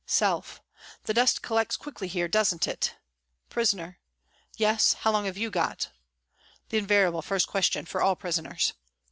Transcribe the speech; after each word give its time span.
Self:" 0.07 0.63
The 1.05 1.13
dust 1.13 1.43
collects 1.43 1.77
quickly 1.77 2.07
here, 2.07 2.27
doesn't 2.27 2.67
it?" 2.67 2.95
Prisoner:" 3.51 3.99
Yes, 4.57 4.93
how 5.01 5.11
long 5.11 5.25
have 5.25 5.37
you 5.37 5.51
got?" 5.51 5.91
(The 6.69 6.79
invariable 6.79 7.21
first 7.21 7.45
question 7.47 7.85
for 7.85 8.01
all 8.01 8.15
prisoners.) 8.15 8.73